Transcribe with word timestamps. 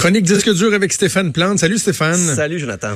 Chronique 0.00 0.24
disque 0.24 0.50
dur 0.54 0.72
avec 0.72 0.92
Stéphane 0.94 1.30
Plante. 1.30 1.58
Salut 1.58 1.76
Stéphane. 1.76 2.16
Salut 2.16 2.58
Jonathan. 2.58 2.92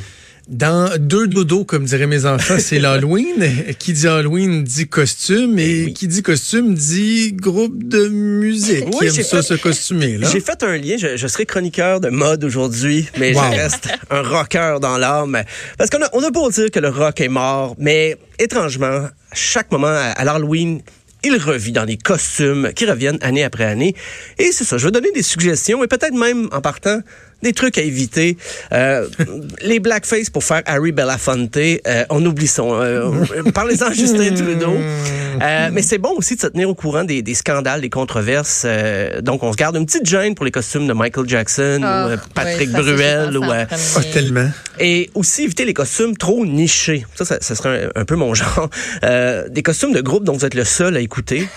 Dans 0.48 0.90
deux 0.98 1.26
dodos, 1.26 1.64
comme 1.66 1.84
diraient 1.84 2.06
mes 2.06 2.24
enfants, 2.24 2.56
c'est 2.58 2.78
l'Halloween. 2.84 3.46
qui 3.78 3.92
dit 3.92 4.06
Halloween 4.08 4.64
dit 4.64 4.88
costume 4.88 5.58
et 5.58 5.92
qui 5.94 6.08
dit 6.08 6.22
costume 6.22 6.74
dit 6.74 7.34
groupe 7.34 7.86
de 7.86 8.08
musique. 8.08 8.84
Oui, 8.86 9.10
qui 9.10 9.18
aime 9.18 9.24
ça 9.24 9.42
fait- 9.42 9.42
se 9.42 9.54
costumer. 9.54 10.18
J'ai 10.32 10.40
fait 10.40 10.62
un 10.62 10.78
lien, 10.78 10.96
je, 10.98 11.16
je 11.18 11.26
serai 11.26 11.44
chroniqueur 11.44 12.00
de 12.00 12.08
mode 12.08 12.42
aujourd'hui, 12.44 13.06
mais 13.18 13.34
Wow. 13.34 13.42
je 13.52 13.56
reste 13.58 13.88
un 14.10 14.22
rocker 14.22 14.76
dans 14.80 14.96
l'âme. 14.96 15.42
Parce 15.76 15.90
qu'on 15.90 16.02
a, 16.02 16.08
on 16.14 16.22
a 16.22 16.30
beau 16.30 16.50
dire 16.50 16.70
que 16.70 16.80
le 16.80 16.88
rock 16.88 17.20
est 17.20 17.28
mort, 17.28 17.74
mais 17.78 18.16
étrangement, 18.38 18.86
à 19.30 19.34
chaque 19.34 19.70
moment, 19.70 19.88
à, 19.88 20.12
à 20.16 20.24
l'Halloween, 20.24 20.80
il 21.24 21.36
revit 21.36 21.72
dans 21.72 21.86
des 21.86 21.96
costumes 21.96 22.70
qui 22.74 22.86
reviennent 22.86 23.18
année 23.22 23.44
après 23.44 23.64
année. 23.64 23.94
Et 24.38 24.52
c'est 24.52 24.64
ça, 24.64 24.78
je 24.78 24.84
vais 24.86 24.92
donner 24.92 25.10
des 25.12 25.22
suggestions 25.22 25.82
et 25.82 25.86
peut-être 25.88 26.14
même 26.14 26.48
en 26.52 26.60
partant 26.60 27.00
des 27.42 27.52
trucs 27.52 27.76
à 27.78 27.82
éviter. 27.82 28.36
Euh, 28.72 29.06
les 29.62 29.78
blackface 29.80 30.30
pour 30.30 30.44
faire 30.44 30.62
Harry 30.66 30.92
Belafonte, 30.92 31.56
euh, 31.56 32.04
on 32.10 32.24
oublie 32.24 32.46
ça. 32.46 32.62
Euh, 32.62 33.24
Parlez-en 33.54 33.92
Justin 33.92 34.34
Trudeau. 34.34 34.74
Euh, 35.42 35.68
mais 35.72 35.82
c'est 35.82 35.98
bon 35.98 36.12
aussi 36.16 36.36
de 36.36 36.40
se 36.40 36.46
tenir 36.46 36.70
au 36.70 36.74
courant 36.74 37.04
des, 37.04 37.20
des 37.22 37.34
scandales, 37.34 37.80
des 37.80 37.90
controverses. 37.90 38.62
Euh, 38.64 39.20
donc, 39.20 39.42
on 39.42 39.52
se 39.52 39.56
garde 39.56 39.76
une 39.76 39.84
petite 39.84 40.06
gêne 40.06 40.34
pour 40.34 40.44
les 40.44 40.50
costumes 40.52 40.86
de 40.86 40.92
Michael 40.92 41.28
Jackson 41.28 41.80
Ah, 41.82 42.06
ou 42.06 42.10
euh, 42.10 42.16
Patrick 42.34 42.70
Bruel. 42.70 43.36
Ou, 43.36 43.44
euh, 43.44 43.64
Ah, 43.70 43.76
premier. 43.94 44.10
tellement. 44.10 44.50
Et 44.78 45.10
aussi 45.14 45.44
éviter 45.44 45.64
les 45.64 45.74
costumes 45.74 46.16
trop 46.16 46.44
nichés. 46.44 47.06
Ça, 47.14 47.24
ça, 47.24 47.38
ça 47.40 47.54
serait 47.54 47.90
un, 47.94 48.00
un 48.00 48.04
peu 48.04 48.16
mon 48.16 48.34
genre. 48.34 48.70
Euh, 49.04 49.48
des 49.48 49.62
costumes 49.62 49.92
de 49.92 50.00
groupe 50.00 50.24
dont 50.24 50.32
vous 50.32 50.44
êtes 50.44 50.54
le 50.54 50.64
seul 50.64 50.96
à 50.96 51.00
écouter. 51.00 51.48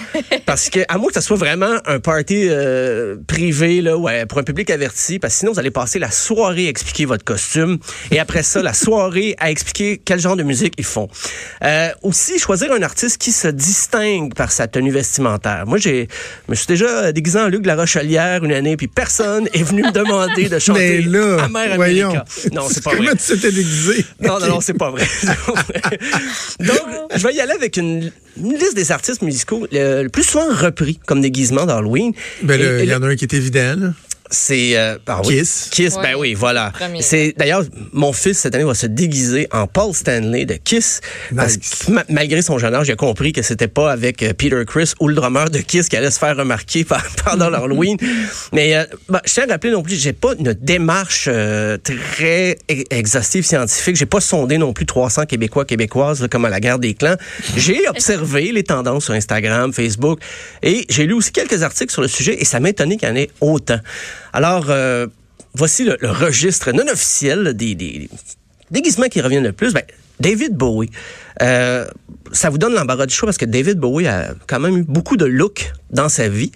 Parce 0.45 0.69
que, 0.69 0.79
à 0.87 0.97
moins 0.97 1.07
que 1.07 1.13
ça 1.13 1.21
soit 1.21 1.37
vraiment 1.37 1.77
un 1.85 1.99
party 1.99 2.47
euh, 2.49 3.15
privé, 3.27 3.81
là, 3.81 3.97
ouais, 3.97 4.25
pour 4.25 4.39
un 4.39 4.43
public 4.43 4.69
averti, 4.69 5.19
parce 5.19 5.33
que 5.33 5.39
sinon, 5.39 5.53
vous 5.53 5.59
allez 5.59 5.71
passer 5.71 5.99
la 5.99 6.11
soirée 6.11 6.67
à 6.67 6.69
expliquer 6.69 7.05
votre 7.05 7.23
costume. 7.23 7.79
Et 8.11 8.19
après 8.19 8.43
ça, 8.43 8.61
la 8.61 8.73
soirée 8.73 9.35
à 9.39 9.51
expliquer 9.51 10.01
quel 10.03 10.19
genre 10.19 10.35
de 10.35 10.43
musique 10.43 10.73
ils 10.77 10.85
font. 10.85 11.07
Euh, 11.63 11.89
aussi, 12.01 12.39
choisir 12.39 12.71
un 12.71 12.81
artiste 12.81 13.17
qui 13.17 13.31
se 13.31 13.47
distingue 13.47 14.33
par 14.33 14.51
sa 14.51 14.67
tenue 14.67 14.91
vestimentaire. 14.91 15.65
Moi, 15.65 15.77
j'ai, 15.77 16.07
je 16.47 16.51
me 16.51 16.55
suis 16.55 16.67
déjà 16.67 17.11
déguisé 17.11 17.39
en 17.39 17.47
Luc 17.47 17.61
de 17.61 17.67
la 17.67 17.75
Rochelière 17.75 18.43
une 18.43 18.53
année, 18.53 18.77
puis 18.77 18.87
personne 18.87 19.47
est 19.53 19.63
venu 19.63 19.83
me 19.83 19.91
demander 19.91 20.49
de 20.49 20.59
chanter 20.59 21.01
Mais 21.05 21.19
là. 21.19 21.43
America. 21.43 22.25
Non, 22.51 22.67
c'est 22.69 22.83
pas 22.83 22.95
vrai. 22.95 23.06
Comment 23.07 23.17
tu 23.17 23.23
s'étais 23.23 23.51
déguisé? 23.51 24.05
Non, 24.21 24.39
non, 24.39 24.47
non, 24.47 24.61
c'est 24.61 24.73
pas 24.73 24.91
vrai. 24.91 25.05
Donc, 26.59 26.79
je 27.15 27.23
vais 27.27 27.33
y 27.33 27.41
aller 27.41 27.53
avec 27.53 27.77
une, 27.77 28.11
une 28.37 28.53
liste 28.53 28.75
des 28.75 28.91
artistes 28.91 29.21
musicaux 29.21 29.67
le, 29.71 30.03
le 30.03 30.09
plus 30.09 30.23
souvent 30.23 30.47
repris 30.53 30.99
comme 31.05 31.21
déguisement 31.21 31.65
d'Halloween. 31.65 32.13
Ben, 32.43 32.59
il 32.83 32.89
y 32.89 32.93
en 32.95 33.01
a 33.03 33.07
un 33.07 33.15
qui 33.15 33.25
est 33.25 33.33
évident. 33.33 33.75
là. 33.79 33.93
C'est 34.31 34.77
euh, 34.77 34.97
ah 35.07 35.21
oui. 35.25 35.39
Kiss. 35.39 35.69
Kiss, 35.71 35.95
ben 35.95 36.15
oui, 36.17 36.33
voilà. 36.33 36.71
C'est 36.99 37.33
d'ailleurs 37.37 37.63
mon 37.93 38.13
fils 38.13 38.39
cette 38.39 38.55
année 38.55 38.63
va 38.63 38.73
se 38.73 38.87
déguiser 38.87 39.47
en 39.51 39.67
Paul 39.67 39.93
Stanley 39.93 40.45
de 40.45 40.55
Kiss 40.55 41.01
parce 41.35 41.57
Nice. 41.57 41.83
que 41.85 41.91
ma- 41.91 42.05
malgré 42.09 42.41
son 42.41 42.57
jeune 42.57 42.73
âge, 42.75 42.87
il 42.87 42.91
a 42.91 42.95
compris 42.95 43.33
que 43.33 43.41
c'était 43.41 43.67
pas 43.67 43.91
avec 43.91 44.23
euh, 44.23 44.33
Peter 44.33 44.61
Chris 44.67 44.93
ou 44.99 45.07
le 45.07 45.15
drummer 45.15 45.49
de 45.49 45.59
Kiss 45.59 45.89
qui 45.89 45.97
allait 45.97 46.11
se 46.11 46.19
faire 46.19 46.35
remarquer 46.35 46.83
par- 46.85 47.05
pendant 47.25 47.49
l'Halloween. 47.49 47.97
Mais 48.53 48.75
euh, 48.75 48.85
ben, 49.09 49.19
je 49.25 49.33
tiens 49.33 49.45
à 49.47 49.51
rappeler 49.53 49.71
non 49.71 49.83
plus, 49.83 49.95
j'ai 49.95 50.13
pas 50.13 50.33
une 50.37 50.53
démarche 50.53 51.25
euh, 51.31 51.77
très 51.77 52.57
e- 52.71 52.83
exhaustive 52.89 53.45
scientifique. 53.45 53.95
J'ai 53.95 54.05
pas 54.05 54.21
sondé 54.21 54.57
non 54.57 54.73
plus 54.73 54.85
300 54.85 55.25
Québécois 55.25 55.65
québécoises 55.65 56.21
là, 56.21 56.27
comme 56.27 56.45
à 56.45 56.49
la 56.49 56.59
guerre 56.59 56.79
des 56.79 56.93
clans. 56.93 57.15
J'ai 57.55 57.87
observé 57.89 58.51
les 58.51 58.63
tendances 58.63 59.05
sur 59.05 59.13
Instagram, 59.13 59.73
Facebook 59.73 60.19
et 60.63 60.85
j'ai 60.89 61.05
lu 61.05 61.13
aussi 61.13 61.31
quelques 61.31 61.63
articles 61.63 61.91
sur 61.91 62.01
le 62.01 62.07
sujet 62.07 62.35
et 62.39 62.45
ça 62.45 62.59
m'étonnait 62.59 62.97
qu'il 62.97 63.07
y 63.07 63.11
en 63.11 63.15
ait 63.15 63.29
autant. 63.41 63.79
Alors, 64.33 64.65
euh, 64.69 65.07
voici 65.53 65.83
le, 65.85 65.97
registre 66.01 66.71
non 66.71 66.87
officiel 66.91 67.53
des, 67.53 67.75
des 67.75 68.09
déguisements 68.71 69.07
qui 69.07 69.21
reviennent 69.21 69.43
le 69.43 69.53
plus. 69.53 69.73
Ben, 69.73 69.83
David 70.19 70.55
Bowie. 70.55 70.89
Euh, 71.41 71.85
ça 72.31 72.49
vous 72.49 72.57
donne 72.57 72.73
l'embarras 72.73 73.05
du 73.05 73.13
choix 73.13 73.27
parce 73.27 73.37
que 73.37 73.45
David 73.45 73.77
Bowie 73.77 74.07
a 74.07 74.33
quand 74.47 74.59
même 74.59 74.77
eu 74.77 74.83
beaucoup 74.83 75.17
de 75.17 75.25
looks 75.25 75.71
dans 75.91 76.09
sa 76.09 76.27
vie. 76.27 76.51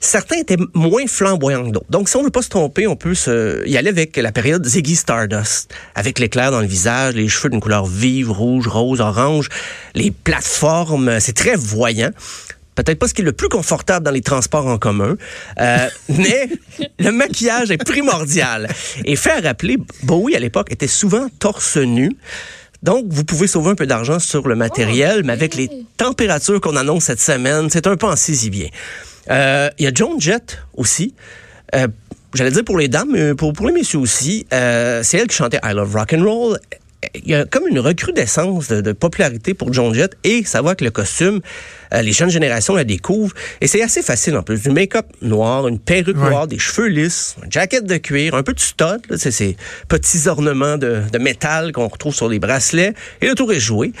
Certains 0.00 0.36
étaient 0.36 0.58
moins 0.74 1.06
flamboyants 1.06 1.66
que 1.66 1.70
d'autres. 1.72 1.86
Donc, 1.90 2.08
si 2.08 2.16
on 2.16 2.22
veut 2.22 2.30
pas 2.30 2.42
se 2.42 2.48
tromper, 2.48 2.86
on 2.86 2.96
peut 2.96 3.14
se, 3.14 3.66
y 3.66 3.76
aller 3.76 3.88
avec 3.88 4.16
la 4.16 4.30
période 4.30 4.64
Ziggy 4.64 4.94
Stardust, 4.94 5.72
avec 5.94 6.18
l'éclair 6.18 6.50
dans 6.50 6.60
le 6.60 6.66
visage, 6.66 7.14
les 7.14 7.28
cheveux 7.28 7.48
d'une 7.48 7.60
couleur 7.60 7.86
vive, 7.86 8.30
rouge, 8.30 8.68
rose, 8.68 9.00
orange, 9.00 9.48
les 9.94 10.10
plateformes, 10.10 11.18
c'est 11.18 11.32
très 11.32 11.56
voyant. 11.56 12.10
Peut-être 12.76 12.98
pas 12.98 13.08
ce 13.08 13.14
qui 13.14 13.22
est 13.22 13.24
le 13.24 13.32
plus 13.32 13.48
confortable 13.48 14.04
dans 14.04 14.12
les 14.12 14.20
transports 14.20 14.66
en 14.66 14.78
commun, 14.78 15.16
euh, 15.60 15.88
mais 16.10 16.48
le 16.98 17.10
maquillage 17.10 17.70
est 17.70 17.82
primordial. 17.82 18.68
Et 19.04 19.16
fait 19.16 19.32
à 19.32 19.40
rappeler, 19.40 19.78
Bowie 20.04 20.36
à 20.36 20.38
l'époque 20.38 20.70
était 20.70 20.86
souvent 20.86 21.26
torse 21.40 21.78
nu. 21.78 22.12
Donc, 22.82 23.06
vous 23.08 23.24
pouvez 23.24 23.46
sauver 23.46 23.70
un 23.70 23.74
peu 23.74 23.86
d'argent 23.86 24.18
sur 24.18 24.46
le 24.46 24.54
matériel, 24.54 25.22
mais 25.24 25.32
avec 25.32 25.54
les 25.56 25.68
températures 25.96 26.60
qu'on 26.60 26.76
annonce 26.76 27.04
cette 27.04 27.20
semaine, 27.20 27.68
c'est 27.70 27.86
un 27.86 27.96
peu 27.96 28.06
en 28.06 28.14
saisie 28.14 28.50
bien. 28.50 28.68
Euh, 29.30 29.70
Il 29.78 29.84
y 29.84 29.88
a 29.88 29.92
Joan 29.92 30.20
Jett 30.20 30.58
aussi. 30.74 31.14
Euh, 31.74 31.88
J'allais 32.34 32.50
dire 32.50 32.64
pour 32.64 32.76
les 32.76 32.88
dames, 32.88 33.08
mais 33.10 33.34
pour, 33.34 33.54
pour 33.54 33.66
les 33.66 33.72
messieurs 33.72 33.98
aussi. 34.00 34.46
C'est 34.50 35.14
elle 35.16 35.26
qui 35.26 35.36
chantait 35.36 35.58
I 35.64 35.72
Love 35.72 35.94
Rock 35.94 36.12
and 36.12 36.22
Roll. 36.22 36.58
Il 37.14 37.28
y 37.28 37.34
a 37.34 37.44
comme 37.44 37.66
une 37.68 37.78
recrudescence 37.78 38.68
de, 38.68 38.80
de 38.80 38.92
popularité 38.92 39.52
pour 39.54 39.72
Joan 39.72 39.92
Jett 39.94 40.16
et 40.24 40.44
ça 40.44 40.62
va 40.62 40.70
avec 40.70 40.80
le 40.80 40.90
costume. 40.90 41.40
Euh, 41.92 42.02
les 42.02 42.12
jeunes 42.12 42.30
générations 42.30 42.74
la 42.74 42.84
découvrent 42.84 43.34
et 43.60 43.66
c'est 43.66 43.82
assez 43.82 44.02
facile 44.02 44.36
en 44.36 44.42
plus. 44.42 44.62
Du 44.62 44.70
make-up 44.70 45.06
noir, 45.22 45.68
une 45.68 45.78
perruque 45.78 46.16
Ouais. 46.16 46.30
noire, 46.30 46.46
des 46.46 46.58
cheveux 46.58 46.88
lisses, 46.88 47.36
une 47.44 47.52
jaquette 47.52 47.84
de 47.84 47.96
cuir, 47.98 48.34
un 48.34 48.42
peu 48.42 48.54
de 48.54 48.60
stud, 48.60 49.00
là, 49.10 49.18
c'est 49.18 49.30
ces 49.30 49.56
petits 49.88 50.26
ornements 50.26 50.78
de, 50.78 51.02
de 51.12 51.18
métal 51.18 51.72
qu'on 51.72 51.86
retrouve 51.88 52.14
sur 52.14 52.28
les 52.28 52.38
bracelets 52.38 52.94
et 53.20 53.26
le 53.28 53.34
tour 53.34 53.52
est 53.52 53.60
joué. 53.60 53.92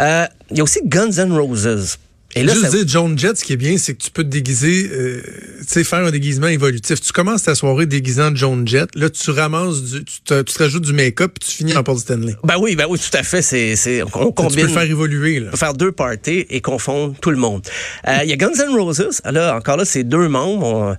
Euh, 0.00 0.26
Il 0.50 0.58
y 0.58 0.60
a 0.60 0.64
aussi 0.64 0.80
Guns 0.84 1.12
N' 1.18 1.32
Roses. 1.32 1.98
Et 2.36 2.44
là, 2.44 2.52
Juste 2.52 2.66
ça- 2.66 2.70
dire, 2.70 2.84
John 2.86 3.18
Jett, 3.18 3.36
ce 3.38 3.44
qui 3.44 3.54
est 3.54 3.56
bien, 3.56 3.76
c'est 3.76 3.94
que 3.94 4.02
tu 4.04 4.10
peux 4.12 4.22
te 4.22 4.28
déguiser, 4.28 4.88
euh, 4.92 5.20
tu 5.60 5.64
sais, 5.66 5.82
faire 5.84 6.04
un 6.04 6.10
déguisement 6.12 6.46
évolutif. 6.46 7.00
Tu 7.00 7.10
commences 7.12 7.42
ta 7.42 7.56
soirée 7.56 7.86
déguisant 7.86 8.30
John 8.34 8.66
Jett, 8.68 8.88
là, 8.94 9.10
tu 9.10 9.30
ramasses, 9.32 9.82
du, 9.82 10.04
tu, 10.04 10.20
te, 10.24 10.42
tu 10.42 10.54
te 10.54 10.62
rajoutes 10.62 10.84
du 10.84 10.92
make-up, 10.92 11.32
puis 11.40 11.48
tu 11.50 11.56
finis 11.56 11.76
en 11.76 11.82
Paul 11.82 11.98
Stanley. 11.98 12.36
Ben 12.44 12.54
oui, 12.60 12.76
ben 12.76 12.86
oui, 12.88 12.98
tout 13.00 13.16
à 13.16 13.22
fait. 13.24 13.42
C'est, 13.42 13.74
c'est, 13.74 14.02
on 14.02 14.06
Tu 14.06 14.32
combine. 14.34 14.56
peux 14.56 14.62
le 14.62 14.68
faire 14.68 14.82
évoluer, 14.82 15.40
là. 15.40 15.46
On 15.48 15.50
peut 15.50 15.56
faire 15.56 15.74
deux 15.74 15.90
parties 15.92 16.46
et 16.48 16.60
confondre 16.60 17.14
tout 17.20 17.30
le 17.30 17.36
monde. 17.36 17.62
Euh, 18.06 18.18
Il 18.22 18.30
y 18.30 18.32
a 18.32 18.36
Guns 18.36 18.52
N' 18.58 18.76
Roses. 18.78 19.20
Là, 19.24 19.56
encore 19.56 19.76
là, 19.76 19.84
c'est 19.84 20.04
deux 20.04 20.28
membres. 20.28 20.66
on- 20.66 20.96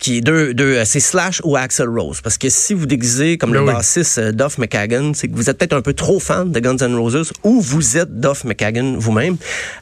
qui 0.00 0.16
est 0.16 0.20
deux, 0.22 0.52
deux 0.54 0.78
euh, 0.78 0.84
c'est 0.84 0.98
Slash 0.98 1.40
ou 1.44 1.56
Axel 1.56 1.88
Rose. 1.88 2.20
Parce 2.22 2.38
que 2.38 2.48
si 2.48 2.74
vous 2.74 2.86
déguisez 2.86 3.38
comme 3.38 3.54
le 3.54 3.64
bassiste 3.64 4.18
euh, 4.18 4.32
Duff 4.32 4.58
McKagan, 4.58 5.12
c'est 5.14 5.28
que 5.28 5.36
vous 5.36 5.48
êtes 5.48 5.58
peut-être 5.58 5.74
un 5.74 5.82
peu 5.82 5.92
trop 5.92 6.18
fan 6.18 6.50
de 6.50 6.58
Guns 6.58 6.78
N' 6.78 6.96
Roses 6.96 7.32
ou 7.44 7.60
vous 7.60 7.96
êtes 7.96 8.18
Duff 8.18 8.44
McKagan 8.44 8.96
vous-même. 8.98 9.36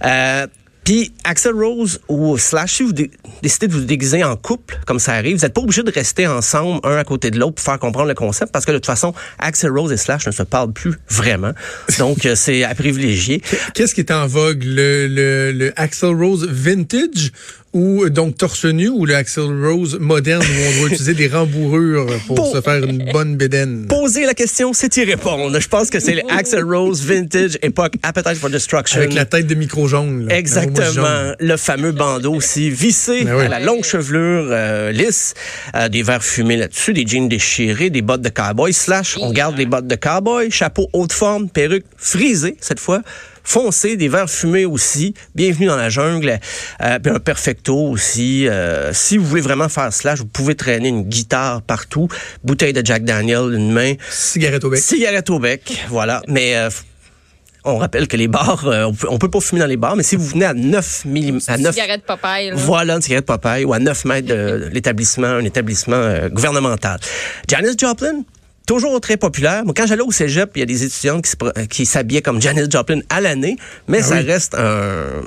Euh, 0.04 0.46
puis 0.84 1.12
Axel 1.22 1.52
Rose 1.52 2.00
ou 2.08 2.38
Slash, 2.38 2.76
si 2.76 2.82
vous 2.82 2.92
dé- 2.94 3.10
décidez 3.42 3.66
de 3.68 3.74
vous 3.74 3.80
déguiser 3.82 4.24
en 4.24 4.36
couple, 4.36 4.78
comme 4.86 4.98
ça 4.98 5.12
arrive, 5.12 5.36
vous 5.36 5.42
n'êtes 5.42 5.52
pas 5.52 5.60
obligé 5.60 5.82
de 5.82 5.90
rester 5.90 6.26
ensemble, 6.26 6.80
un 6.82 6.96
à 6.96 7.04
côté 7.04 7.30
de 7.30 7.38
l'autre, 7.38 7.56
pour 7.56 7.64
faire 7.64 7.78
comprendre 7.78 8.08
le 8.08 8.14
concept, 8.14 8.52
parce 8.52 8.64
que 8.64 8.72
de 8.72 8.78
toute 8.78 8.86
façon, 8.86 9.12
Axel 9.38 9.70
Rose 9.70 9.92
et 9.92 9.98
Slash 9.98 10.26
ne 10.26 10.32
se 10.32 10.42
parlent 10.42 10.72
plus 10.72 10.94
vraiment. 11.10 11.52
Donc, 11.98 12.24
euh, 12.24 12.34
c'est 12.34 12.64
à 12.64 12.74
privilégier. 12.74 13.42
Qu'est-ce 13.74 13.94
qui 13.94 14.00
est 14.00 14.10
en 14.10 14.26
vogue? 14.26 14.62
Le, 14.64 15.08
le, 15.08 15.52
le 15.52 15.72
Axel 15.76 16.14
Rose 16.14 16.48
vintage 16.50 17.32
ou 17.78 18.04
euh, 18.04 18.10
donc 18.10 18.36
torse 18.36 18.64
nu 18.64 18.88
ou 18.88 19.06
le 19.06 19.14
Axel 19.14 19.44
Rose 19.64 19.98
moderne 20.00 20.42
où 20.42 20.60
on 20.68 20.80
doit 20.80 20.88
utiliser 20.88 21.14
des 21.14 21.28
rembourrures 21.28 22.06
pour 22.26 22.34
Pour- 22.36 22.52
se 22.56 22.60
faire 22.60 22.82
une 22.84 23.10
bonne 23.12 23.36
bédaine? 23.36 23.86
Poser 23.88 24.26
la 24.26 24.34
question, 24.34 24.72
c'est 24.72 24.96
y 24.96 25.04
répondre. 25.04 25.58
Je 25.60 25.68
pense 25.68 25.90
que 25.90 26.00
c'est 26.00 26.14
le 26.20 26.22
Axel 26.28 26.64
Rose 26.64 27.02
vintage 27.04 27.56
époque 27.62 27.94
Appetite 28.02 28.34
for 28.36 28.50
Destruction. 28.50 28.98
Avec 28.98 29.14
la 29.14 29.24
tête 29.24 29.46
de 29.46 29.54
micro 29.54 29.86
jaune. 29.86 30.26
là. 30.26 30.36
Exactement. 30.36 30.92
jaune. 30.92 31.36
Le 31.38 31.56
fameux 31.56 31.92
bandeau 31.92 32.34
aussi 32.34 32.68
vissé 32.70 33.24
Ben 33.24 33.36
oui. 33.36 33.44
à 33.44 33.48
la 33.48 33.60
longue 33.60 33.84
chevelure 33.84 34.48
euh, 34.50 34.90
lisse, 34.92 35.34
euh, 35.76 35.88
des 35.88 36.02
verres 36.02 36.24
fumés 36.24 36.56
là-dessus, 36.56 36.92
des 36.92 37.06
jeans 37.06 37.28
déchirés, 37.28 37.90
des 37.90 38.02
bottes 38.02 38.22
de 38.22 38.28
cowboy. 38.30 38.72
Slash, 38.72 39.16
on 39.20 39.30
garde 39.30 39.56
les 39.56 39.66
bottes 39.66 39.86
de 39.86 39.94
cowboy, 39.96 40.50
chapeau 40.50 40.88
haute 40.92 41.12
forme, 41.12 41.48
perruque 41.48 41.84
frisée 41.96 42.56
cette 42.60 42.80
fois. 42.80 43.02
Foncé, 43.48 43.96
des 43.96 44.08
verres 44.08 44.28
fumés 44.28 44.66
aussi. 44.66 45.14
Bienvenue 45.34 45.68
dans 45.68 45.76
la 45.76 45.88
jungle. 45.88 46.38
Euh, 46.82 46.98
puis 46.98 47.10
un 47.10 47.18
perfecto 47.18 47.76
aussi. 47.76 48.46
Euh, 48.46 48.92
si 48.92 49.16
vous 49.16 49.24
voulez 49.24 49.40
vraiment 49.40 49.70
faire 49.70 49.90
slash, 49.90 50.18
vous 50.18 50.26
pouvez 50.26 50.54
traîner 50.54 50.90
une 50.90 51.04
guitare 51.04 51.62
partout. 51.62 52.08
Bouteille 52.44 52.74
de 52.74 52.84
Jack 52.84 53.04
Daniel, 53.04 53.54
une 53.54 53.72
main. 53.72 53.94
Cigarette 54.10 54.64
au 54.64 54.68
bec. 54.68 54.80
Cigarette 54.80 55.30
au 55.30 55.38
bec, 55.38 55.82
voilà. 55.88 56.20
Mais 56.28 56.56
euh, 56.56 56.68
on 57.64 57.78
rappelle 57.78 58.06
que 58.06 58.16
les 58.16 58.28
bars, 58.28 58.66
euh, 58.66 58.84
on, 58.84 58.92
peut, 58.92 59.06
on 59.10 59.18
peut 59.18 59.30
pas 59.30 59.40
fumer 59.40 59.60
dans 59.60 59.66
les 59.66 59.76
bars, 59.76 59.96
mais 59.96 60.02
si 60.02 60.16
vous 60.16 60.26
venez 60.26 60.44
à 60.44 60.54
9 60.54 61.04
mm, 61.06 61.38
à 61.48 61.58
9 61.58 61.74
Cigarette 61.74 62.04
Popeye. 62.04 62.50
là. 62.50 62.56
voilà 62.56 62.96
une 62.96 63.02
cigarette 63.02 63.26
Popeye 63.26 63.64
ou 63.64 63.72
à 63.72 63.78
9 63.78 64.04
mètres 64.04 64.28
de 64.28 64.68
l'établissement, 64.72 65.26
un 65.26 65.44
établissement 65.44 65.96
euh, 65.96 66.28
gouvernemental. 66.28 66.98
Janis 67.48 67.76
Joplin, 67.78 68.22
toujours 68.68 69.00
très 69.00 69.16
populaire. 69.16 69.64
Moi, 69.64 69.74
quand 69.76 69.86
j'allais 69.88 70.02
au 70.02 70.12
cégep, 70.12 70.50
il 70.54 70.60
y 70.60 70.62
a 70.62 70.66
des 70.66 70.84
étudiantes 70.84 71.24
qui 71.68 71.84
s'habillaient 71.86 72.22
comme 72.22 72.40
Janis 72.40 72.70
Joplin 72.70 73.00
à 73.08 73.20
l'année, 73.20 73.56
mais 73.88 73.98
Ah 74.02 74.04
ça 74.04 74.14
oui. 74.16 74.22
reste 74.22 74.54
un 74.54 75.22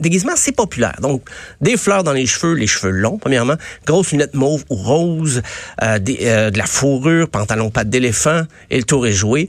déguisement, 0.00 0.32
c'est 0.36 0.52
populaire. 0.52 0.96
Donc, 1.02 1.22
des 1.60 1.76
fleurs 1.76 2.02
dans 2.04 2.12
les 2.14 2.24
cheveux, 2.24 2.54
les 2.54 2.66
cheveux 2.66 2.92
longs, 2.92 3.18
premièrement, 3.18 3.56
grosses 3.86 4.12
lunettes 4.12 4.34
mauves 4.34 4.64
ou 4.70 4.76
roses, 4.76 5.42
euh, 5.82 5.98
des, 5.98 6.18
euh, 6.22 6.50
de 6.50 6.56
la 6.58 6.64
fourrure, 6.66 7.28
pantalon 7.28 7.70
pattes 7.70 7.90
d'éléphant, 7.90 8.42
et 8.70 8.78
le 8.78 8.84
tour 8.84 9.06
est 9.06 9.12
joué. 9.12 9.48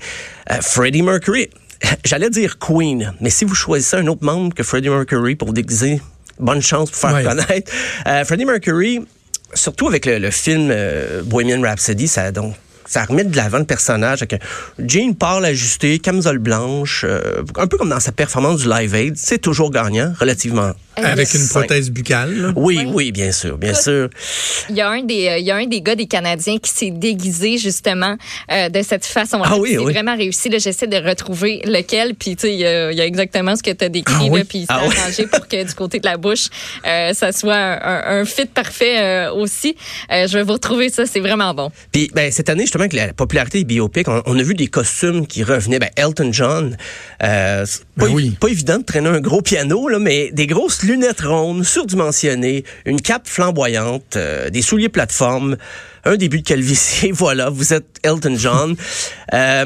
Euh, 0.51 0.55
Freddie 0.61 1.01
Mercury, 1.01 1.49
j'allais 2.03 2.29
dire 2.29 2.57
Queen, 2.59 3.13
mais 3.21 3.29
si 3.29 3.45
vous 3.45 3.55
choisissez 3.55 3.95
un 3.97 4.07
autre 4.07 4.23
membre 4.25 4.53
que 4.53 4.63
Freddie 4.63 4.89
Mercury 4.89 5.35
pour 5.35 5.53
déguiser, 5.53 6.01
bonne 6.39 6.61
chance 6.61 6.91
pour 6.91 6.99
faire 6.99 7.13
Ouais. 7.13 7.23
connaître. 7.23 7.71
Freddie 8.25 8.45
Mercury, 8.45 8.99
surtout 9.53 9.87
avec 9.87 10.05
le, 10.05 10.17
le 10.19 10.29
film 10.31 10.73
Bohemian 11.25 11.61
Rhapsody, 11.61 12.07
ça 12.07 12.31
donc 12.31 12.53
ça 12.85 13.05
remet 13.05 13.23
de 13.23 13.35
l'avant 13.35 13.59
le 13.59 13.65
personnage 13.65 14.21
avec 14.21 14.33
un 14.33 14.87
jean 14.87 15.15
camisole 16.01 16.39
blanche, 16.39 17.05
euh, 17.07 17.43
un 17.57 17.67
peu 17.67 17.77
comme 17.77 17.89
dans 17.89 17.99
sa 17.99 18.11
performance 18.11 18.61
du 18.61 18.69
Live 18.69 18.95
Aid. 18.95 19.17
C'est 19.17 19.39
toujours 19.39 19.71
gagnant, 19.71 20.13
relativement. 20.19 20.71
Avec 20.95 21.33
une 21.33 21.47
prothèse 21.47 21.89
buccale. 21.91 22.33
là. 22.33 22.53
Oui, 22.55 22.85
oui, 22.87 23.11
bien 23.11 23.31
sûr, 23.31 23.57
bien 23.57 23.73
sûr. 23.73 24.09
Il 24.69 24.75
y 24.75 24.81
a 24.81 24.89
un 24.89 25.01
des, 25.03 25.27
euh, 25.27 25.37
il 25.37 25.45
y 25.45 25.51
a 25.51 25.55
un 25.55 25.65
des 25.65 25.81
gars 25.81 25.95
des 25.95 26.05
Canadiens 26.05 26.57
qui 26.57 26.69
s'est 26.71 26.91
déguisé 26.91 27.57
justement 27.57 28.15
euh, 28.51 28.69
de 28.69 28.81
cette 28.81 29.05
façon-là. 29.05 29.45
Ah 29.47 29.57
oui, 29.57 29.71
c'est 29.71 29.77
oui. 29.79 29.91
vraiment 29.93 30.15
réussi. 30.15 30.49
J'essaie 30.59 30.87
de 30.87 30.97
retrouver 30.97 31.61
lequel. 31.65 32.13
Puis 32.15 32.35
tu 32.35 32.41
sais, 32.47 32.53
il 32.53 32.59
y, 32.59 32.65
a 32.65 32.91
il 32.91 32.97
y 32.97 33.01
a 33.01 33.05
exactement 33.05 33.55
ce 33.55 33.63
que 33.63 33.71
tu 33.71 33.83
as 33.85 33.89
décrit. 33.89 34.29
Ah 34.31 34.37
là? 34.37 34.43
Puis 34.47 34.59
il 34.59 34.61
s'est 34.61 34.67
Ah 34.69 34.81
oui. 34.87 34.95
arrangé 34.97 35.25
pour 35.27 35.47
que 35.47 35.63
du 35.63 35.73
côté 35.73 35.99
de 35.99 36.05
la 36.05 36.17
bouche, 36.17 36.47
euh, 36.85 37.13
ça 37.13 37.31
soit 37.31 37.55
un, 37.55 38.19
un 38.21 38.25
fit 38.25 38.45
parfait 38.45 38.99
euh, 39.01 39.33
aussi. 39.33 39.75
Euh, 40.11 40.27
je 40.27 40.37
vais 40.37 40.43
vous 40.43 40.53
retrouver 40.53 40.89
ça. 40.89 41.05
C'est 41.05 41.19
vraiment 41.19 41.53
bon. 41.53 41.71
Puis 41.91 42.11
ben, 42.13 42.31
cette 42.31 42.49
année, 42.49 42.63
justement, 42.63 42.83
avec 42.83 42.93
la 42.93 43.13
popularité 43.13 43.59
des 43.59 43.65
biopics, 43.65 44.07
on, 44.07 44.21
on 44.25 44.37
a 44.37 44.43
vu 44.43 44.53
des 44.53 44.67
costumes 44.67 45.25
qui 45.27 45.43
revenaient. 45.43 45.79
Ben, 45.79 45.89
Elton 45.95 46.29
John, 46.31 46.77
euh, 47.23 47.65
pas, 47.65 48.05
Ben 48.05 48.07
évi- 48.11 48.13
oui. 48.15 48.29
pas 48.39 48.47
évident 48.49 48.77
de 48.77 48.83
traîner 48.83 49.09
un 49.09 49.19
gros 49.21 49.41
piano, 49.41 49.87
là, 49.87 49.97
mais 49.99 50.29
des 50.31 50.45
grosses 50.47 50.82
lunettes 50.83 51.21
rondes, 51.21 51.63
surdimensionnées, 51.63 52.63
une 52.85 53.01
cape 53.01 53.27
flamboyante, 53.27 54.15
euh, 54.15 54.49
des 54.49 54.61
souliers 54.61 54.89
plateformes, 54.89 55.57
un 56.05 56.15
début 56.15 56.41
de 56.41 56.47
calvitie. 56.47 57.11
voilà, 57.13 57.49
vous 57.49 57.73
êtes 57.73 57.87
Elton 58.03 58.35
John. 58.37 58.75
Euh, 59.33 59.65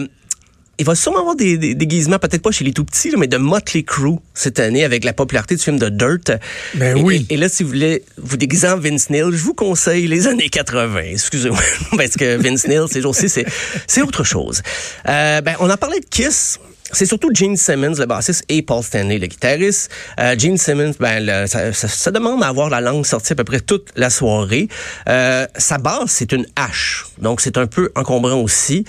il 0.80 0.86
va 0.86 0.94
sûrement 0.94 1.22
avoir 1.22 1.36
des, 1.36 1.58
des 1.58 1.74
déguisements, 1.74 2.20
peut-être 2.20 2.44
pas 2.44 2.52
chez 2.52 2.64
les 2.64 2.72
tout 2.72 2.86
petits, 2.86 3.10
là, 3.10 3.18
mais 3.18 3.26
de 3.26 3.38
Motley 3.38 3.82
Crue 3.82 4.18
cette 4.36 4.60
année 4.60 4.84
avec 4.84 5.04
la 5.04 5.12
popularité 5.12 5.56
du 5.56 5.64
film 5.64 5.80
de 5.80 5.90
Dirt. 5.90 6.40
Ben 6.76 6.96
Et- 6.96 7.02
oui. 7.02 7.26
Et, 7.30 7.34
et 7.34 7.38
là, 7.38 7.50
si 7.50 7.64
vous 7.64 7.70
voulez 7.70 8.04
vous 8.18 8.38
déguiser 8.38 8.68
en 8.68 8.78
Vince 8.78 9.10
Neil, 9.10 9.24
je 9.32 9.38
vous 9.44 9.56
conseille 9.56 10.06
les 10.06 10.28
années 10.28 10.50
80. 10.50 11.00
Excusez-moi, 11.14 11.58
parce 11.98 12.12
que 12.12 12.38
Vince 12.38 12.68
Neil, 12.68 12.82
ces 12.92 13.02
jours-ci, 13.02 13.28
c'est 13.28 13.46
c'est 13.88 14.04
autre 14.04 14.24
chose. 14.24 14.62
Euh, 15.10 15.42
ben, 15.42 15.56
on 15.60 15.70
a 15.72 15.78
parlé 15.78 16.00
de 16.00 16.06
Kiss. 16.06 16.60
C'est 16.92 17.06
surtout 17.06 17.30
Gene 17.34 17.58
Simmons, 17.58 17.96
le 17.98 18.06
bassiste, 18.06 18.44
et 18.50 18.62
Paul 18.62 18.82
Stanley, 18.84 19.20
le 19.20 19.28
guitariste. 19.28 19.92
Euh, 20.20 20.36
Gene 20.38 20.58
Simmons, 20.58 20.94
ben, 21.00 21.46
ça, 21.48 21.74
ça- 21.74 21.88
ça 21.88 22.12
demande 22.12 22.42
à 22.44 22.48
avoir 22.48 22.70
la 22.70 22.80
langue 22.82 23.06
sortie 23.06 23.34
à 23.34 23.36
peu 23.36 23.44
près 23.44 23.60
toute 23.60 23.90
la 23.96 24.10
soirée. 24.10 24.68
Euh, 25.10 25.46
sa 25.58 25.78
basse, 25.80 26.12
c'est 26.12 26.32
une 26.32 26.46
hache, 26.56 27.06
donc 27.20 27.42
c'est 27.42 27.58
un 27.58 27.68
peu 27.68 27.92
encombrant 27.96 28.40
aussi. 28.42 28.86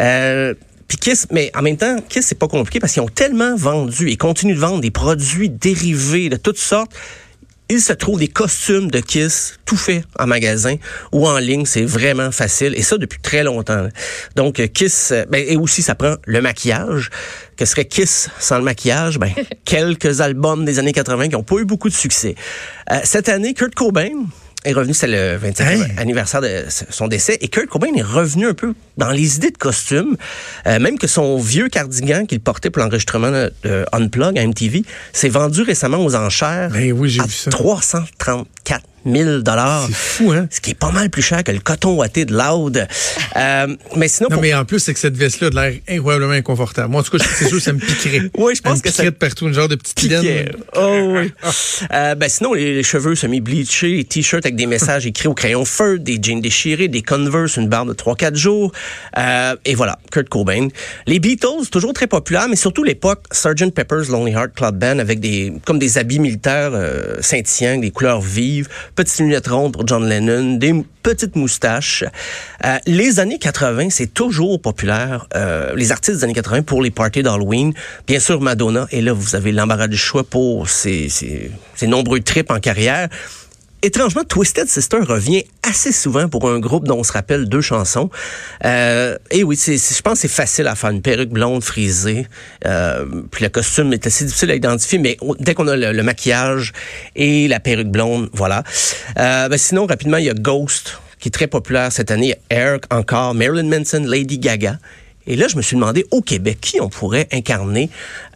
Euh, 0.00 0.54
puis 0.88 0.98
Kiss, 0.98 1.26
mais 1.30 1.50
en 1.56 1.62
même 1.62 1.76
temps, 1.76 1.96
Kiss, 2.08 2.26
c'est 2.26 2.38
pas 2.38 2.48
compliqué 2.48 2.78
parce 2.80 2.92
qu'ils 2.92 3.02
ont 3.02 3.08
tellement 3.08 3.56
vendu 3.56 4.08
et 4.10 4.16
continuent 4.16 4.54
de 4.54 4.60
vendre 4.60 4.80
des 4.80 4.90
produits 4.92 5.50
dérivés 5.50 6.28
de 6.28 6.36
toutes 6.36 6.58
sortes. 6.58 6.92
Il 7.68 7.80
se 7.80 7.92
trouve 7.92 8.20
des 8.20 8.28
costumes 8.28 8.90
de 8.90 9.00
Kiss 9.00 9.58
tout 9.64 9.76
faits 9.76 10.04
en 10.20 10.26
magasin 10.28 10.76
ou 11.10 11.26
en 11.26 11.38
ligne, 11.38 11.64
c'est 11.66 11.84
vraiment 11.84 12.30
facile 12.30 12.74
et 12.76 12.82
ça 12.82 12.96
depuis 12.96 13.18
très 13.20 13.42
longtemps. 13.42 13.88
Donc 14.36 14.60
euh, 14.60 14.68
Kiss, 14.68 15.10
euh, 15.10 15.24
ben, 15.28 15.44
et 15.44 15.56
aussi 15.56 15.82
ça 15.82 15.96
prend 15.96 16.14
le 16.24 16.40
maquillage. 16.40 17.10
Que 17.56 17.64
serait 17.64 17.86
Kiss 17.86 18.28
sans 18.38 18.58
le 18.58 18.64
maquillage? 18.64 19.18
Ben 19.18 19.32
quelques 19.64 20.20
albums 20.20 20.64
des 20.64 20.78
années 20.78 20.92
80 20.92 21.30
qui 21.30 21.36
ont 21.36 21.42
pas 21.42 21.56
eu 21.56 21.64
beaucoup 21.64 21.88
de 21.88 21.94
succès. 21.94 22.36
Euh, 22.92 23.00
cette 23.02 23.28
année, 23.28 23.52
Kurt 23.52 23.74
Cobain 23.74 24.12
est 24.66 24.72
revenu, 24.72 24.92
c'est 24.94 25.06
le 25.06 25.38
25e 25.38 25.62
Hey. 25.66 25.82
anniversaire 25.98 26.40
de 26.40 26.64
son 26.68 27.08
décès, 27.08 27.38
et 27.40 27.48
Kurt 27.48 27.66
Cobain 27.68 27.88
est 27.96 28.02
revenu 28.02 28.46
un 28.48 28.54
peu 28.54 28.74
dans 28.96 29.10
les 29.10 29.36
idées 29.36 29.50
de 29.50 29.56
costumes, 29.58 30.16
euh, 30.66 30.78
même 30.78 30.98
que 30.98 31.06
son 31.06 31.38
vieux 31.38 31.68
cardigan 31.68 32.26
qu'il 32.26 32.40
portait 32.40 32.70
pour 32.70 32.82
l'enregistrement 32.82 33.30
de, 33.30 33.52
de 33.64 33.84
Unplug 33.92 34.38
à 34.38 34.46
MTV 34.46 34.84
s'est 35.12 35.28
vendu 35.28 35.62
récemment 35.62 35.98
aux 36.04 36.14
enchères 36.14 36.70
Ben 36.70 36.92
oui, 36.92 37.08
j'ai 37.08 37.20
à 37.20 37.24
vu 37.26 37.32
ça. 37.32 37.50
334 37.50 38.82
000 39.06 39.38
dollars. 39.40 39.86
C'est 39.86 39.94
fou, 39.94 40.32
hein? 40.32 40.46
Ce 40.50 40.60
qui 40.60 40.70
est 40.72 40.74
pas 40.74 40.90
mal 40.90 41.10
plus 41.10 41.22
cher 41.22 41.42
que 41.44 41.52
le 41.52 41.60
coton 41.60 41.94
ouaté 41.96 42.24
de 42.24 42.34
Loud. 42.36 42.86
Euh, 43.36 43.76
mais 43.96 44.08
sinon, 44.08 44.28
Non, 44.30 44.36
pour- 44.36 44.42
mais 44.42 44.54
en 44.54 44.64
plus, 44.64 44.80
c'est 44.80 44.92
que 44.94 45.00
cette 45.00 45.16
veste-là 45.16 45.46
a 45.46 45.50
de 45.50 45.54
l'air 45.56 45.72
incroyablement 45.88 46.32
inconfortable. 46.32 46.90
Moi, 46.90 47.00
en 47.00 47.04
tout 47.04 47.16
cas, 47.16 47.24
c'est 47.24 47.46
sûr 47.48 47.58
que 47.58 47.62
ça 47.62 47.72
me 47.72 47.78
piquerait. 47.78 48.30
Oui, 48.38 48.54
je 48.56 48.62
pense 48.62 48.78
me 48.78 48.82
que 48.82 48.88
ça- 48.90 48.94
piquerait 49.02 49.10
de 49.10 49.16
partout, 49.16 49.46
une 49.48 49.54
genre 49.54 49.68
de 49.68 49.76
petite 49.76 50.02
laine. 50.02 50.52
Oh 50.76 51.14
oui. 51.18 51.32
Euh, 51.92 52.14
ben 52.14 52.28
sinon, 52.28 52.54
les, 52.54 52.74
les 52.74 52.82
cheveux 52.82 53.14
semi-bleachés, 53.14 53.96
les 53.96 54.04
t-shirts 54.04 54.44
avec 54.46 54.56
des 54.56 54.66
messages 54.66 55.06
écrits 55.06 55.28
au 55.28 55.34
crayon 55.34 55.64
feu, 55.64 55.98
des 55.98 56.18
jeans 56.20 56.40
déchirés, 56.40 56.88
des 56.88 57.02
Converse, 57.02 57.56
une 57.56 57.68
barbe 57.68 57.88
de 57.88 57.94
3-4 57.94 58.34
jours. 58.36 58.72
Euh, 59.18 59.54
et 59.64 59.74
voilà, 59.74 59.98
Kurt 60.10 60.28
Cobain. 60.28 60.68
Les 61.06 61.20
Beatles, 61.20 61.68
toujours 61.70 61.92
très 61.92 62.06
populaires, 62.06 62.48
mais 62.48 62.56
surtout 62.56 62.82
l'époque 62.84 63.24
Sgt. 63.32 63.70
Pepper's 63.72 64.08
Lonely 64.08 64.32
Heart 64.32 64.54
Club 64.54 64.78
Band 64.78 64.98
avec 64.98 65.20
des 65.20 65.52
comme 65.64 65.78
des 65.78 65.98
habits 65.98 66.18
militaires 66.18 66.70
euh, 66.74 67.16
scintillants, 67.20 67.78
des 67.78 67.90
couleurs 67.90 68.20
vives, 68.20 68.68
petites 68.96 69.20
lunettes 69.20 69.46
rondes 69.46 69.74
pour 69.74 69.86
John 69.86 70.08
Lennon, 70.08 70.56
des 70.56 70.84
petites 71.02 71.36
moustaches. 71.36 72.02
Euh, 72.64 72.78
les 72.86 73.20
années 73.20 73.38
80, 73.38 73.90
c'est 73.90 74.12
toujours 74.12 74.60
populaire. 74.60 75.28
Euh, 75.36 75.74
les 75.76 75.92
artistes 75.92 76.18
des 76.18 76.24
années 76.24 76.32
80 76.32 76.62
pour 76.62 76.82
les 76.82 76.90
parties 76.90 77.22
d'Halloween. 77.22 77.72
Bien 78.06 78.18
sûr, 78.18 78.40
Madonna. 78.40 78.88
Et 78.90 79.02
là, 79.02 79.12
vous 79.12 79.36
avez 79.36 79.52
l'embarras 79.52 79.86
du 79.86 79.96
choix 79.96 80.24
pour 80.24 80.68
ses, 80.68 81.08
ses, 81.08 81.52
ses 81.74 81.86
nombreux 81.86 82.20
trips 82.20 82.50
en 82.50 82.58
carrière. 82.58 83.08
Étrangement, 83.86 84.24
Twisted 84.24 84.68
Sister 84.68 84.96
revient 84.96 85.44
assez 85.62 85.92
souvent 85.92 86.28
pour 86.28 86.50
un 86.50 86.58
groupe 86.58 86.88
dont 86.88 86.98
on 86.98 87.04
se 87.04 87.12
rappelle 87.12 87.48
deux 87.48 87.60
chansons. 87.60 88.10
Euh, 88.64 89.16
et 89.30 89.44
oui, 89.44 89.54
c'est, 89.54 89.76
je 89.76 90.02
pense 90.02 90.14
que 90.14 90.18
c'est 90.22 90.34
facile 90.34 90.66
à 90.66 90.74
faire 90.74 90.90
une 90.90 91.02
perruque 91.02 91.28
blonde 91.28 91.62
frisée. 91.62 92.26
Euh, 92.64 93.06
puis 93.30 93.44
le 93.44 93.48
costume 93.48 93.92
est 93.92 94.04
assez 94.04 94.24
difficile 94.24 94.50
à 94.50 94.56
identifier, 94.56 94.98
mais 94.98 95.16
dès 95.38 95.54
qu'on 95.54 95.68
a 95.68 95.76
le, 95.76 96.02
maquillage 96.02 96.72
et 97.14 97.46
la 97.46 97.60
perruque 97.60 97.86
blonde, 97.86 98.28
voilà. 98.32 98.64
Euh, 99.20 99.48
ben 99.48 99.56
sinon, 99.56 99.86
rapidement, 99.86 100.16
il 100.16 100.24
y 100.24 100.30
a 100.30 100.34
Ghost, 100.34 100.98
qui 101.20 101.28
est 101.28 101.30
très 101.30 101.46
populaire 101.46 101.92
cette 101.92 102.10
année. 102.10 102.34
Air 102.50 102.80
encore, 102.90 103.34
Marilyn 103.34 103.68
Manson, 103.68 104.02
Lady 104.04 104.40
Gaga. 104.40 104.80
Et 105.28 105.36
là, 105.36 105.46
je 105.46 105.56
me 105.56 105.62
suis 105.62 105.76
demandé, 105.76 106.04
au 106.10 106.22
Québec, 106.22 106.58
qui 106.60 106.80
on 106.80 106.88
pourrait 106.88 107.28
incarner? 107.32 107.88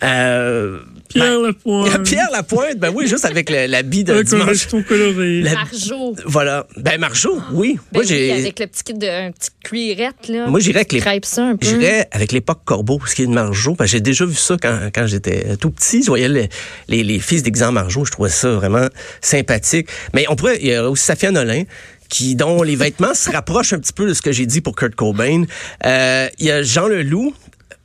Euh, 0.05 0.79
Pierre 1.11 1.41
ben, 1.41 1.47
Lapointe. 1.49 2.03
Pierre 2.05 2.29
Lapointe, 2.33 2.79
ben 2.79 2.91
oui, 2.95 3.07
juste 3.07 3.25
avec 3.25 3.51
le- 3.51 3.67
l'habit 3.67 4.05
de 4.05 4.13
Avec 4.13 4.27
dimanche. 4.29 4.67
coloré. 4.89 5.43
La- 5.43 5.55
Marjo. 5.55 6.15
Voilà. 6.25 6.67
Ben 6.77 6.99
Marjo, 7.01 7.39
oui. 7.53 7.79
Ben 7.93 7.99
moi 7.99 8.05
j'ai 8.07 8.31
avec 8.33 8.59
le 8.61 8.67
petit 8.67 8.83
kit 8.85 8.95
de 8.95 9.07
un 9.07 9.33
petit 9.33 9.51
cuirette 9.65 10.29
là. 10.29 10.47
moi 10.47 10.61
j'irais 10.61 10.79
avec 10.79 10.93
les 10.93 11.01
Crêpe 11.01 11.25
ça 11.25 11.45
un 11.45 11.57
peu. 11.57 11.67
J'irais 11.67 12.09
avec 12.13 12.33
l'époque 12.33 12.61
Corbeau, 12.65 13.01
ce 13.07 13.15
qui 13.15 13.23
est 13.23 13.27
de 13.27 13.33
Marjo. 13.33 13.75
parce 13.75 13.91
que 13.91 13.97
j'ai 13.97 14.01
déjà 14.01 14.25
vu 14.25 14.35
ça 14.35 14.57
quand, 14.61 14.89
quand 14.95 15.07
j'étais 15.07 15.57
tout 15.57 15.71
petit. 15.71 16.03
Je 16.03 16.07
voyais 16.09 16.29
les, 16.29 16.49
les, 16.89 17.03
les 17.03 17.19
fils 17.19 17.43
d'exemple 17.43 17.75
Marjo. 17.75 18.05
Je 18.05 18.11
trouvais 18.13 18.31
ça 18.31 18.51
vraiment 18.53 18.87
sympathique. 19.21 19.89
Mais 20.15 20.27
on 20.29 20.37
pourrait, 20.37 20.59
il 20.61 20.69
y 20.69 20.75
a 20.75 20.89
aussi 20.89 21.05
Safia 21.05 21.31
Nolin 21.31 21.65
qui, 22.09 22.35
dont 22.35 22.63
les 22.63 22.75
vêtements 22.77 23.15
se 23.15 23.31
rapprochent 23.31 23.73
un 23.73 23.79
petit 23.79 23.93
peu 23.93 24.07
de 24.09 24.15
ce 24.15 24.23
que 24.23 24.33
j'ai 24.33 24.47
dit 24.47 24.61
pour 24.61 24.75
Kurt 24.75 24.95
Cobain. 24.95 25.45
Euh, 25.87 26.29
il 26.39 26.47
y 26.47 26.51
a 26.51 26.63
Jean 26.63 26.89
Leloup, 26.89 27.33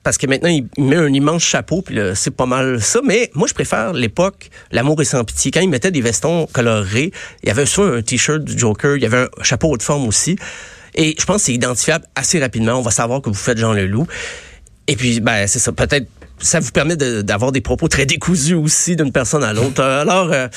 parce 0.04 0.18
que 0.18 0.27
maintenant, 0.27 0.50
il 0.50 0.68
met 0.84 0.96
un 0.96 1.12
immense 1.12 1.44
chapeau, 1.44 1.82
puis 1.82 1.98
c'est 2.15 2.36
pas 2.36 2.46
mal 2.46 2.82
ça. 2.82 3.00
Mais 3.04 3.32
moi, 3.34 3.48
je 3.48 3.54
préfère 3.54 3.94
l'époque 3.94 4.50
L'amour 4.72 5.01
est 5.01 5.06
sans 5.06 5.24
pitié. 5.24 5.51
Quand 5.51 5.62
il 5.62 5.70
mettait 5.70 5.92
des 5.92 6.01
vestons 6.01 6.48
colorés, 6.51 7.12
il 7.44 7.48
y 7.48 7.51
avait 7.51 7.65
souvent 7.65 7.94
un 7.94 8.01
T-shirt 8.01 8.44
du 8.44 8.58
Joker, 8.58 8.98
il 8.98 9.04
y 9.04 9.06
avait 9.06 9.24
un 9.24 9.44
chapeau 9.44 9.70
haute 9.70 9.84
forme 9.84 10.08
aussi. 10.08 10.38
Et 10.96 11.15
je 11.20 11.25
pense 11.25 11.38
que 11.38 11.42
c'est 11.44 11.54
identifiable 11.54 12.06
assez 12.15 12.39
rapidement. 12.39 12.74
On 12.74 12.82
va 12.82 12.92
savoir 12.92 13.22
que 13.22 13.30
vous 13.30 13.36
faites 13.36 13.58
Jean 13.58 13.74
Leloup. 13.74 14.08
Et 14.88 14.96
puis, 14.96 15.20
ben, 15.20 15.48
c'est 15.48 15.60
ça. 15.60 15.72
Peut-être, 15.72 16.08
ça 16.39 16.60
vous 16.60 16.72
permet 16.72 16.96
d'avoir 16.96 17.51
des 17.51 17.62
propos 17.62 17.88
très 17.88 18.06
décousus 18.06 18.56
aussi 18.56 18.96
d'une 18.96 19.12
personne 19.12 19.44
à 19.44 19.54
l'autre. 19.54 19.82
Euh, 19.82 20.01
Alors, 20.01 20.32
euh, 20.32 20.48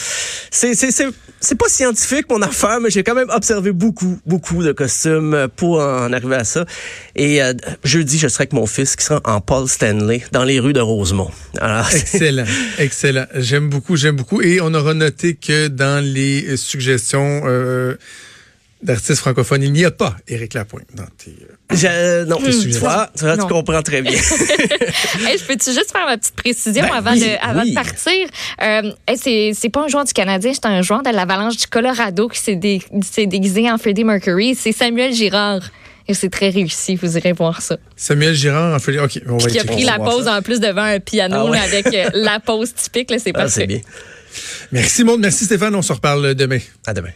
c'est, 0.51 0.75
c'est, 0.75 1.55
pas 1.55 1.69
scientifique 1.69 2.27
mon 2.31 2.43
affaire, 2.43 2.81
mais 2.81 2.91
j'ai 2.91 3.03
quand 3.03 3.15
même 3.15 3.31
observé 3.31 3.73
beaucoup, 3.73 4.19
beaucoup 4.27 4.63
de 4.63 4.73
costumes 4.73 5.35
euh, 5.35 5.49
pour 5.49 5.81
en 5.81 6.13
arriver 6.13 6.37
à 6.37 6.45
ça. 6.45 6.65
Et 7.15 7.43
euh, 7.43 7.55
jeudi, 7.85 8.19
je 8.19 8.29
serai 8.29 8.43
avec 8.43 8.53
mon 8.53 8.67
fils 8.67 8.97
qui 8.97 9.05
sera 9.05 9.21
en 9.25 9.41
Paul 9.41 9.69
Stanley 9.69 10.23
dans 10.33 10.45
les 10.45 10.61
rues 10.61 10.73
de 10.73 10.81
Rosemont. 10.81 11.31
Alors, 11.61 11.89
Excellent, 11.93 12.45
excellent. 12.79 13.27
J'aime 13.35 13.69
beaucoup, 13.69 13.97
j'aime 13.97 14.17
beaucoup. 14.17 14.43
Et 14.43 14.61
on 14.61 14.75
aura 14.75 14.95
noté 14.95 15.35
que 15.35 15.69
dans 15.69 16.05
les 16.05 16.57
suggestions 16.57 17.43
euh, 17.47 17.97
d'artistes 18.83 19.19
francophones, 19.19 19.63
il 19.63 19.73
n'y 19.73 19.85
a 19.85 19.91
pas 19.91 20.17
Éric 20.29 20.55
Lapointe 20.55 20.87
dans 20.95 21.05
tes... 21.19 21.35
euh, 21.73 22.25
je, 22.25 22.25
non, 22.29 22.37
tu 22.37 22.53
sujets. 22.53 22.79
vois, 22.79 23.11
tu, 23.17 23.25
vois, 23.25 23.37
tu 23.37 23.45
comprends 23.47 23.83
très 23.83 24.03
bien. 24.03 24.13
Hey, 25.27 25.37
je 25.37 25.45
peux-tu 25.45 25.73
juste 25.73 25.91
faire 25.93 26.07
ma 26.07 26.17
petite 26.17 26.35
précision 26.37 26.85
Ben 26.85 26.95
avant, 26.95 27.13
oui, 27.13 27.21
de, 27.21 27.27
avant 27.45 27.63
oui. 27.63 27.71
de 27.71 27.75
partir? 27.75 28.29
Euh, 28.63 28.93
hey, 29.07 29.17
c'est, 29.19 29.53
c'est 29.55 29.69
pas 29.69 29.83
un 29.85 29.89
joueur 29.89 30.05
du 30.05 30.13
Canadien, 30.13 30.53
c'est 30.55 30.67
un 30.67 30.81
joueur 30.83 31.03
de 31.03 31.11
l'Avalanche 31.11 31.57
du 31.57 31.67
Colorado 31.67 32.29
qui 32.29 32.39
s'est, 32.41 32.55
dé- 32.57 32.83
s'est 33.03 33.27
déguisé 33.27 33.71
en 33.71 33.79
Freddie 33.79 34.05
Mercury. 34.05 34.55
C'est 34.55 34.73
Samuel 34.73 35.13
Girard. 35.13 35.61
Et 36.07 36.15
c'est 36.15 36.31
très 36.31 36.49
réussi, 36.49 36.97
vous 36.97 37.19
irez 37.19 37.33
voir 37.33 37.61
ça. 37.61 37.77
Samuel 37.97 38.35
Girard 38.35 38.75
en 38.75 38.79
fait... 38.79 38.99
OK, 38.99 39.21
on 39.29 39.37
va 39.37 39.51
y 39.51 39.53
Qui 39.53 39.59
a 39.61 39.65
pris 39.65 39.85
la 39.85 39.99
pause 39.99 40.25
ça. 40.25 40.39
en 40.39 40.43
plus 40.43 40.59
devant 40.61 40.83
un 40.85 41.01
piano 41.01 41.37
Ah 41.37 41.51
ouais. 41.51 41.59
avec 41.59 41.87
euh, 41.89 42.09
la 42.15 42.41
pause 42.41 42.73
typique, 42.75 43.11
là, 43.11 43.19
c'est 43.19 43.33
Ah, 43.35 43.41
parfait. 43.41 43.51
c'est 43.61 43.67
bien. 43.67 43.81
Merci, 44.73 45.05
monde. 45.05 45.21
Merci, 45.21 45.45
Stéphane. 45.45 45.75
On 45.75 45.83
se 45.83 45.93
reparle 45.93 46.35
demain. 46.35 46.61
À 46.87 46.95
demain. 46.95 47.11